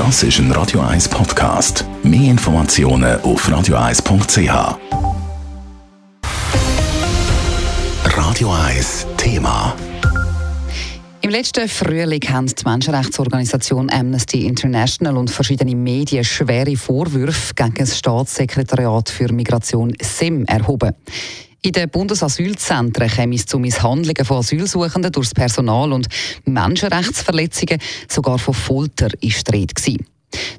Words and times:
Das 0.00 0.22
ist 0.22 0.38
ein 0.38 0.50
Radio 0.52 0.80
1 0.80 1.10
Podcast. 1.10 1.84
Mehr 2.02 2.30
Informationen 2.30 3.20
auf 3.20 3.46
radio1.ch. 3.46 4.78
Radio 8.16 8.50
1 8.50 9.06
Thema. 9.18 9.76
Im 11.20 11.28
letzten 11.28 11.68
Frühling 11.68 12.22
haben 12.30 12.46
die 12.46 12.64
Menschenrechtsorganisation 12.64 13.90
Amnesty 13.92 14.46
International 14.46 15.18
und 15.18 15.30
verschiedene 15.30 15.76
Medien 15.76 16.24
schwere 16.24 16.76
Vorwürfe 16.76 17.52
gegen 17.52 17.74
das 17.74 17.98
Staatssekretariat 17.98 19.10
für 19.10 19.30
Migration 19.30 19.92
SIM 20.00 20.46
erhoben. 20.46 20.94
In 21.62 21.72
den 21.72 21.90
Bundesasylzentren 21.90 23.08
käme 23.08 23.34
es 23.34 23.44
zu 23.44 23.58
Misshandlungen 23.58 24.24
von 24.24 24.38
Asylsuchenden 24.38 25.12
durch 25.12 25.28
das 25.28 25.34
Personal 25.34 25.92
und 25.92 26.08
Menschenrechtsverletzungen, 26.46 27.78
sogar 28.08 28.38
von 28.38 28.54
Folter 28.54 29.08
ist 29.20 29.46
die 29.48 29.56
Rede. 29.58 30.04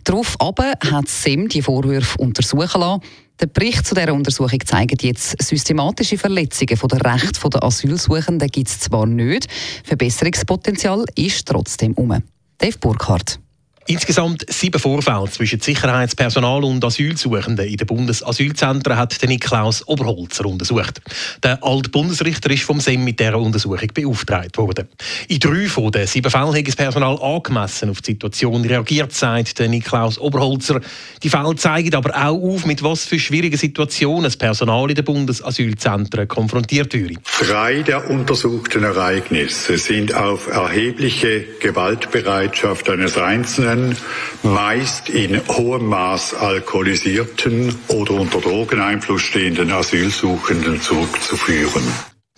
Darauf 0.04 0.36
aber 0.40 0.74
hat 0.80 1.08
SIM 1.08 1.48
die 1.48 1.64
Vorwürfe 1.64 2.18
untersuchen 2.20 2.82
lassen. 2.82 3.02
Der 3.40 3.48
Bericht 3.48 3.88
zu 3.88 3.96
dieser 3.96 4.14
Untersuchung 4.14 4.60
zeigt 4.64 5.02
jetzt, 5.02 5.42
systematische 5.42 6.20
Verletzungen 6.20 6.78
der 6.88 7.14
Rechte 7.14 7.50
der 7.50 7.64
Asylsuchenden 7.64 8.48
gibt 8.50 8.70
es 8.70 8.82
zwar 8.82 9.08
nicht, 9.08 9.48
Verbesserungspotenzial 9.84 11.06
ist 11.16 11.48
trotzdem 11.48 11.94
um. 11.94 12.22
Dave 12.60 12.78
Burkhardt. 12.78 13.40
Insgesamt 13.88 14.46
sieben 14.48 14.80
Vorfälle 14.80 15.30
zwischen 15.32 15.60
Sicherheitspersonal 15.60 16.64
und 16.64 16.86
Asylsuchenden 16.86 17.66
in 17.66 17.78
den 17.78 17.88
Bundesasylzentren 17.88 18.96
hat 18.96 19.18
Niklaus 19.28 19.88
Oberholzer 19.88 20.46
untersucht. 20.46 21.02
Der 21.42 21.64
alte 21.64 21.90
Bundesrichter 21.90 22.52
ist 22.52 22.62
vom 22.62 22.80
SEM 22.80 23.04
mit 23.04 23.20
dieser 23.20 23.40
Untersuchung 23.40 23.88
beauftragt 23.92 24.58
worden. 24.60 24.88
In 25.30 25.40
drei 25.40 25.68
von 25.68 25.92
den 25.92 26.06
sieben 26.06 26.30
Fällen 26.30 26.56
hat 26.56 26.68
das 26.68 26.76
Personal 26.76 27.20
angemessen 27.22 27.90
auf 27.90 28.02
die 28.02 28.12
Situation 28.12 28.64
reagiert, 28.64 29.14
sagt 29.14 29.60
Niklaus 29.60 30.20
Oberholzer. 30.20 30.80
Die 31.24 31.30
Fälle 31.30 31.56
zeigen 31.56 31.96
aber 31.96 32.16
auch 32.16 32.40
auf, 32.40 32.66
mit 32.68 32.84
was 32.84 33.06
für 33.06 33.20
schwierigen 33.20 33.58
Situationen 33.58 34.26
das 34.26 34.38
Personal 34.38 34.90
in 34.90 34.96
den 34.96 35.06
Bundesasylzentren 35.06 36.28
konfrontiert 36.28 36.94
wird. 36.94 37.18
Drei 37.40 37.82
der 37.82 38.10
untersuchten 38.12 38.84
Ereignisse 38.84 39.80
sind 39.80 40.14
auf 40.14 40.48
erhebliche 40.48 41.46
Gewaltbereitschaft 41.60 42.88
eines 42.88 43.18
Einzelnen 43.18 43.71
Personen, 43.72 43.96
meist 44.44 45.10
in 45.10 45.42
hohem 45.48 45.88
Maß 45.88 46.34
alkoholisierten 46.34 47.74
oder 47.88 48.12
unter 48.12 48.42
Drogeneinfluss 48.42 49.22
stehenden 49.22 49.72
Asylsuchenden 49.72 50.82
zurückzuführen. 50.82 51.84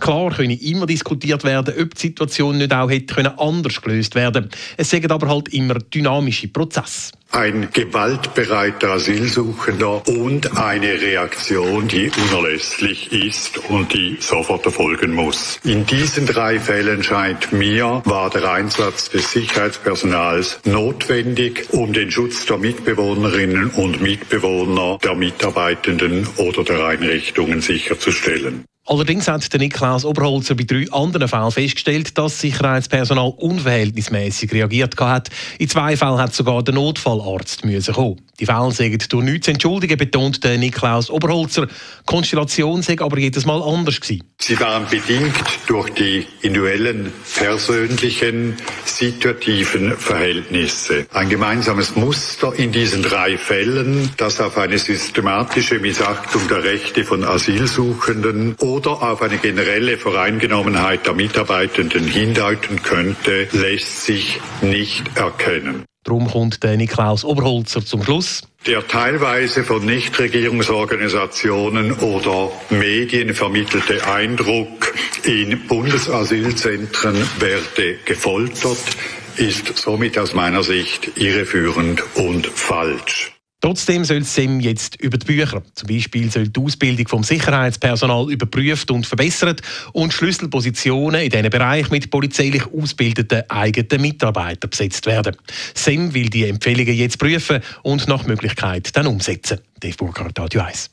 Klar 0.03 0.31
könne 0.31 0.61
immer 0.61 0.85
diskutiert 0.85 1.45
werden, 1.45 1.75
ob 1.81 1.95
die 1.95 2.01
Situation 2.01 2.57
nicht 2.57 2.73
auch 2.73 2.89
hätte 2.89 3.39
anders 3.39 3.81
gelöst 3.81 4.15
werden 4.15 4.49
Es 4.75 4.89
sagen 4.89 5.09
aber 5.09 5.29
halt 5.29 5.53
immer 5.53 5.75
dynamische 5.75 6.49
Prozesse 6.49 7.13
ein 7.31 7.69
gewaltbereiter 7.71 8.89
Asylsuchender 8.91 10.05
und 10.07 10.57
eine 10.57 11.01
Reaktion, 11.01 11.87
die 11.87 12.11
unerlässlich 12.29 13.11
ist 13.13 13.57
und 13.69 13.93
die 13.93 14.17
sofort 14.19 14.65
erfolgen 14.65 15.13
muss. 15.13 15.57
In 15.63 15.85
diesen 15.85 16.27
drei 16.27 16.59
Fällen 16.59 17.01
scheint 17.01 17.53
mir, 17.53 18.01
war 18.05 18.29
der 18.29 18.51
Einsatz 18.51 19.09
des 19.09 19.31
Sicherheitspersonals 19.31 20.59
notwendig, 20.65 21.65
um 21.71 21.93
den 21.93 22.11
Schutz 22.11 22.45
der 22.45 22.57
Mitbewohnerinnen 22.57 23.69
und 23.69 24.01
Mitbewohner, 24.01 24.99
der 25.01 25.15
Mitarbeitenden 25.15 26.27
oder 26.37 26.63
der 26.63 26.85
Einrichtungen 26.85 27.61
sicherzustellen. 27.61 28.65
Allerdings 28.85 29.29
hat 29.29 29.51
der 29.53 29.61
Niklaus 29.61 30.03
Oberholzer 30.03 30.55
bei 30.55 30.65
drei 30.65 30.91
anderen 30.91 31.29
Fällen 31.29 31.51
festgestellt, 31.51 32.17
dass 32.17 32.41
Sicherheitspersonal 32.41 33.33
unverhältnismäßig 33.37 34.51
reagiert 34.51 34.99
hat. 34.99 35.29
In 35.57 35.69
zwei 35.69 35.95
Fällen 35.95 36.17
hat 36.17 36.33
sogar 36.33 36.61
der 36.63 36.73
Notfallarzt 36.73 37.61
kommen. 37.61 38.21
Die 38.39 38.45
Fälle 38.45 38.71
sagen 38.71 38.97
durch 39.07 39.23
nichts 39.23 39.47
entschuldigen, 39.47 39.97
betont 39.97 40.43
der 40.43 40.57
Niklaus 40.57 41.09
Oberholzer. 41.09 41.67
Die 41.67 41.71
Konstellation 42.05 42.81
sei 42.81 42.99
aber 42.99 43.19
jedes 43.19 43.45
Mal 43.45 43.61
anders 43.61 44.01
gewesen. 44.01 44.23
Sie 44.41 44.59
waren 44.59 44.85
bedingt 44.89 45.35
durch 45.67 45.89
die 45.91 46.25
individuellen, 46.41 47.13
persönlichen, 47.37 48.57
situativen 48.83 49.95
Verhältnisse. 49.95 51.05
Ein 51.13 51.29
gemeinsames 51.29 51.95
Muster 51.95 52.53
in 52.57 52.71
diesen 52.71 53.03
drei 53.03 53.37
Fällen, 53.37 54.09
das 54.17 54.41
auf 54.41 54.57
eine 54.57 54.77
systematische 54.77 55.79
Missachtung 55.79 56.45
der 56.49 56.63
Rechte 56.63 57.05
von 57.05 57.23
Asylsuchenden 57.23 58.55
oder 58.73 59.03
auf 59.03 59.21
eine 59.21 59.37
generelle 59.37 59.99
Voreingenommenheit 59.99 61.05
der 61.05 61.13
Mitarbeitenden 61.13 62.07
hindeuten 62.07 62.81
könnte, 62.81 63.47
lässt 63.51 64.05
sich 64.05 64.39
nicht 64.61 65.15
erkennen. 65.15 65.85
Darum 66.03 66.27
kommt 66.27 66.63
der 66.63 66.75
Niklaus 66.75 67.23
Oberholzer 67.23 67.85
zum 67.85 68.03
Schluss. 68.03 68.41
Der 68.65 68.87
teilweise 68.87 69.63
von 69.63 69.85
Nichtregierungsorganisationen 69.85 71.91
oder 71.93 72.51
Medien 72.71 73.35
vermittelte 73.35 74.07
Eindruck, 74.07 74.91
in 75.23 75.67
Bundesasylzentren 75.67 77.15
werde 77.39 77.99
gefoltert, 78.05 78.97
ist 79.37 79.77
somit 79.77 80.17
aus 80.17 80.33
meiner 80.33 80.63
Sicht 80.63 81.11
irreführend 81.15 82.01
und 82.15 82.47
falsch. 82.47 83.33
Trotzdem 83.63 84.03
soll 84.03 84.19
das 84.19 84.35
SEM 84.35 84.59
jetzt 84.59 85.01
über 85.01 85.17
die 85.17 85.25
Bücher. 85.25 85.63
Zum 85.73 85.87
Beispiel 85.87 86.29
soll 86.29 86.49
die 86.49 86.59
Ausbildung 86.59 87.07
vom 87.07 87.23
Sicherheitspersonal 87.23 88.29
überprüft 88.29 88.91
und 88.91 89.07
verbessert 89.07 89.61
und 89.93 90.11
Schlüsselpositionen 90.11 91.21
in 91.21 91.29
diesen 91.29 91.49
Bereich 91.49 91.89
mit 91.89 92.11
polizeilich 92.11 92.63
ausgebildeten 92.77 93.49
eigenen 93.49 94.01
Mitarbeitern 94.01 94.69
besetzt 94.69 95.05
werden. 95.05 95.37
SEM 95.75 96.13
will 96.13 96.29
die 96.29 96.43
Empfehlungen 96.43 96.93
jetzt 96.93 97.17
prüfen 97.17 97.61
und 97.83 98.05
nach 98.09 98.25
Möglichkeit 98.25 98.93
dann 98.97 99.07
umsetzen. 99.07 99.61
Dave 99.79 99.95
Burkhardt, 99.95 100.37
Radio 100.37 100.61
1. 100.63 100.89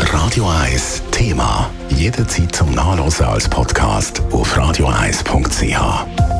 Radio 0.00 0.48
1 0.48 1.02
Thema. 1.12 1.70
Jederzeit 1.90 2.56
zum 2.56 2.74
Nachlesen 2.74 3.26
als 3.26 3.48
Podcast 3.48 4.20
auf 4.32 4.58
radio1.ch. 4.58 6.39